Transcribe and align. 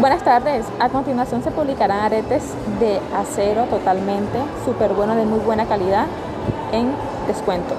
Buenas 0.00 0.22
tardes. 0.22 0.64
A 0.78 0.88
continuación 0.90 1.42
se 1.42 1.50
publicarán 1.50 1.98
aretes 1.98 2.44
de 2.78 3.00
acero 3.16 3.64
totalmente, 3.64 4.38
súper 4.64 4.94
buenos, 4.94 5.16
de 5.16 5.24
muy 5.24 5.40
buena 5.40 5.66
calidad, 5.66 6.06
en 6.70 6.92
descuento. 7.26 7.74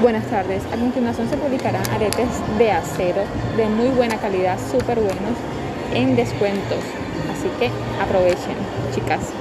Buenas 0.00 0.26
tardes. 0.26 0.62
A 0.72 0.76
continuación 0.76 1.28
se 1.28 1.36
publicarán 1.36 1.82
aretes 1.90 2.28
de 2.56 2.70
acero 2.70 3.22
de 3.56 3.66
muy 3.66 3.88
buena 3.88 4.16
calidad, 4.18 4.60
súper 4.70 5.00
buenos, 5.00 5.34
en 5.92 6.14
descuentos. 6.14 6.84
Así 7.32 7.48
que 7.58 7.68
aprovechen, 8.00 8.54
chicas. 8.94 9.32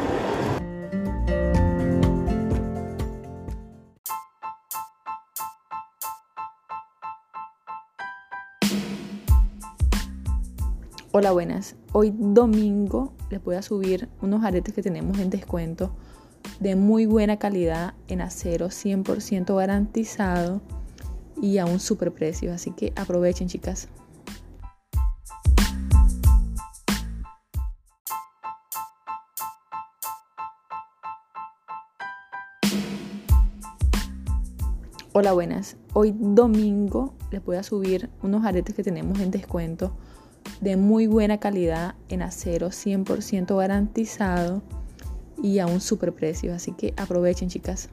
Hola, 11.11 11.31
buenas. 11.31 11.75
Hoy 11.91 12.13
domingo 12.15 13.13
les 13.31 13.43
voy 13.43 13.55
a 13.55 13.63
subir 13.63 14.07
unos 14.21 14.43
aretes 14.43 14.75
que 14.75 14.83
tenemos 14.83 15.17
en 15.17 15.31
descuento 15.31 15.89
de 16.59 16.75
muy 16.75 17.07
buena 17.07 17.37
calidad 17.37 17.95
en 18.07 18.21
acero 18.21 18.67
100% 18.67 19.55
garantizado 19.55 20.61
y 21.41 21.57
a 21.57 21.65
un 21.65 21.79
super 21.79 22.11
precio. 22.14 22.53
Así 22.53 22.69
que 22.69 22.93
aprovechen, 22.95 23.47
chicas. 23.47 23.87
Hola, 35.12 35.34
buenas. 35.34 35.75
Hoy 35.94 36.14
domingo 36.16 37.16
les 37.31 37.44
voy 37.44 37.56
a 37.56 37.64
subir 37.64 38.12
unos 38.22 38.45
aretes 38.45 38.75
que 38.75 38.84
tenemos 38.84 39.19
en 39.19 39.31
descuento 39.31 39.91
de 40.61 40.78
muy 40.78 41.08
buena 41.08 41.39
calidad 41.39 41.95
en 42.09 42.22
acero 42.22 42.69
100% 42.69 43.58
garantizado 43.58 44.61
y 45.41 45.59
a 45.59 45.67
un 45.67 45.81
super 45.81 46.14
precio. 46.14 46.53
Así 46.53 46.73
que 46.73 46.94
aprovechen, 46.97 47.50
chicas. 47.50 47.89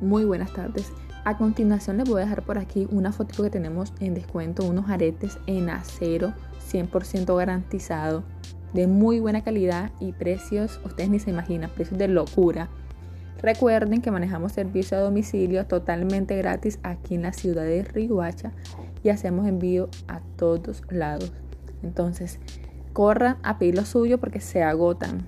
Muy 0.00 0.24
buenas 0.24 0.52
tardes. 0.52 0.92
A 1.24 1.36
continuación 1.36 1.98
les 1.98 2.08
voy 2.08 2.20
a 2.20 2.24
dejar 2.24 2.42
por 2.42 2.58
aquí 2.58 2.88
una 2.90 3.12
foto 3.12 3.44
que 3.44 3.50
tenemos 3.50 3.92
en 4.00 4.12
descuento, 4.12 4.64
unos 4.64 4.90
aretes 4.90 5.38
en 5.46 5.70
acero 5.70 6.34
100% 6.68 7.36
garantizado, 7.36 8.24
de 8.72 8.88
muy 8.88 9.20
buena 9.20 9.44
calidad 9.44 9.92
y 10.00 10.12
precios, 10.12 10.80
ustedes 10.84 11.10
ni 11.10 11.20
se 11.20 11.30
imaginan, 11.30 11.70
precios 11.70 11.96
de 11.96 12.08
locura. 12.08 12.70
Recuerden 13.40 14.00
que 14.02 14.10
manejamos 14.10 14.50
servicio 14.50 14.96
a 14.96 15.00
domicilio 15.00 15.64
totalmente 15.66 16.36
gratis 16.36 16.80
aquí 16.82 17.14
en 17.14 17.22
la 17.22 17.32
ciudad 17.32 17.64
de 17.64 17.84
Riguacha 17.84 18.50
y 19.04 19.10
hacemos 19.10 19.46
envío 19.46 19.90
a 20.08 20.20
todos 20.36 20.82
lados. 20.90 21.32
Entonces, 21.84 22.40
corran 22.92 23.36
a 23.44 23.58
pedir 23.58 23.76
lo 23.76 23.84
suyo 23.84 24.18
porque 24.18 24.40
se 24.40 24.64
agotan. 24.64 25.24